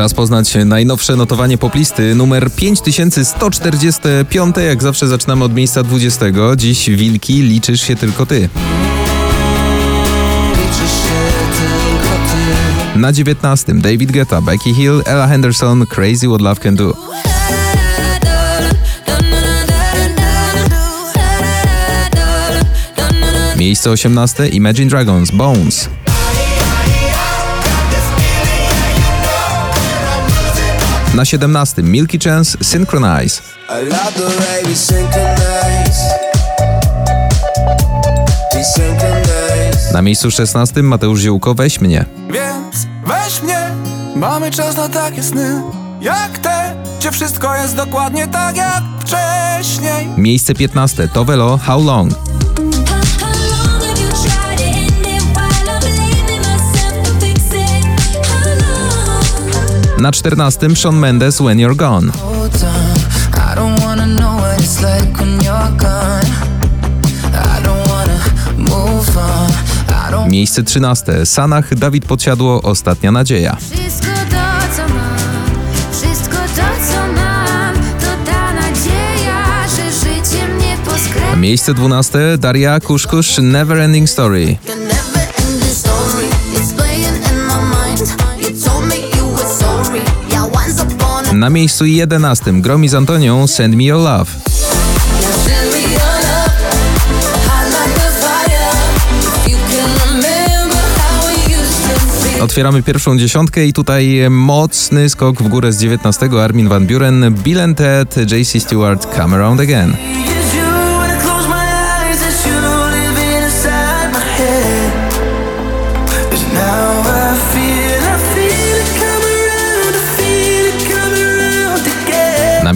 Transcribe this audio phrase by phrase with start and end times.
[0.00, 4.56] Czas poznać najnowsze notowanie poplisty, numer 5145.
[4.66, 6.26] Jak zawsze zaczynamy od miejsca 20.
[6.56, 8.48] Dziś Wilki, liczysz się tylko ty.
[12.96, 13.74] Na 19.
[13.74, 16.96] David Guetta, Becky Hill, Ella Henderson, Crazy What Love Can Do.
[23.56, 24.48] Miejsce 18.
[24.48, 25.99] Imagine Dragons, Bones.
[31.14, 31.82] Na 17.
[31.82, 33.42] Milky Chance, Synchronize.
[39.92, 40.82] Na miejscu 16.
[40.82, 42.04] Mateusz Ziółko, Weź mnie.
[42.32, 43.58] Więc weź mnie,
[44.16, 45.62] mamy czas na takie sny
[46.00, 51.08] Jak te, gdzie wszystko jest dokładnie tak jak wcześniej Miejsce 15.
[51.08, 51.58] Tovelo.
[51.58, 52.29] How long
[60.00, 60.76] Na 14.
[60.76, 62.12] Shawn Mendes, When You're Gone.
[70.28, 71.26] Miejsce 13.
[71.26, 73.56] Sanach, Dawid Podsiadło, Ostatnia Nadzieja.
[73.56, 81.36] Wszystko to, co mam, wszystko to, co mam, to ta nadzieja, że życie mnie poskrę.
[81.36, 82.18] Miejsce 12.
[82.38, 84.56] Daria Kuszkusz, Never Ending Story.
[91.40, 92.52] Na miejscu 11.
[92.52, 94.30] Gromi z Antonią, Send Me Your Love.
[102.40, 106.30] Otwieramy pierwszą dziesiątkę i tutaj mocny skok w górę z 19.
[106.42, 109.96] Armin Van Buren, Bill and Ted, JC Stewart, Come Around Again.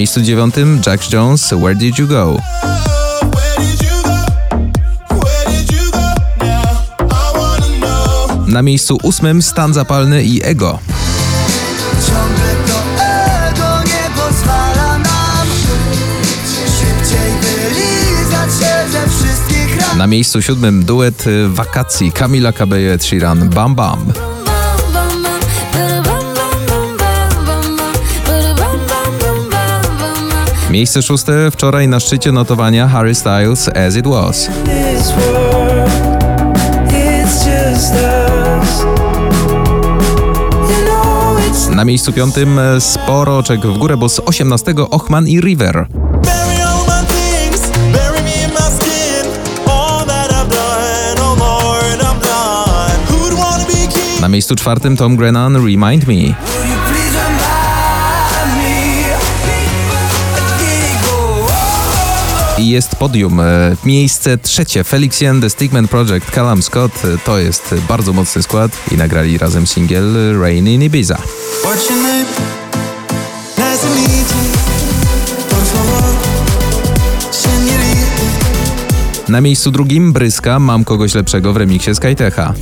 [0.00, 2.36] Miejscu dziewiątym Jack Jones, Where Did You Go?
[8.46, 10.78] Na miejscu ósmym Stan Zapalny i Ego.
[19.96, 24.29] Na miejscu siódmym duet y, Wakacji Kamila Cabello Sheeran, Bam Bam.
[30.70, 34.50] Miejsce szóste wczoraj na szczycie notowania Harry Styles, As It Was.
[41.70, 45.86] Na miejscu piątym e, sporo oczek w górę, bo z 18 Ochman i River.
[49.66, 50.04] Oh?
[54.20, 56.49] Na miejscu czwartym Tom Grennan, Remind Me.
[62.68, 63.40] Jest podium.
[63.40, 66.92] e, Miejsce trzecie Felixien, The Stickman Project, Callum Scott.
[67.04, 71.18] E, To jest bardzo mocny skład i nagrali razem singiel Rain in Ibiza.
[79.28, 82.54] Na miejscu drugim Bryska, Mam kogoś lepszego w remiksie Skytecha.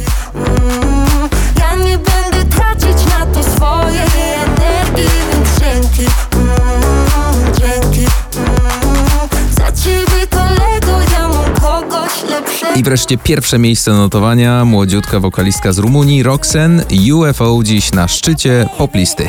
[12.79, 16.83] I wreszcie pierwsze miejsce notowania, młodziutka wokalistka z Rumunii, Roxen,
[17.15, 19.29] UFO dziś na szczycie poplisty.